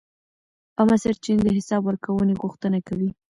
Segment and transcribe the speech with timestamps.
[0.77, 3.09] عامه سرچینې د حساب ورکونې غوښتنه کوي.